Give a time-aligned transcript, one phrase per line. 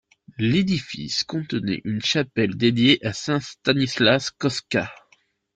[0.39, 4.91] L'édifice contenait une chapelle dédiée à saint Stanislas Kostka.